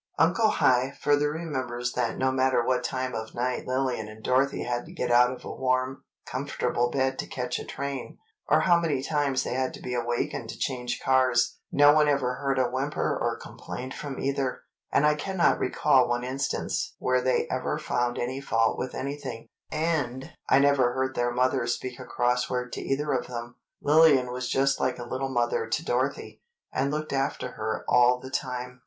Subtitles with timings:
[0.17, 4.83] "Uncle High" further remembers that "no matter what time of night Lillian and Dorothy had
[4.87, 8.17] to get out of a warm, comfortable bed to catch a train,
[8.49, 12.33] or how many times they had to be awakened to change cars, no one ever
[12.37, 17.47] heard a whimper or complaint from either, and I cannot recall one instance where they
[17.51, 22.49] ever found any fault with anything, and I never heard their mother speak a cross
[22.49, 23.57] word to either of them.
[23.83, 26.41] Lillian was just like a little mother to Dorothy,
[26.73, 28.79] and looked after her all the time.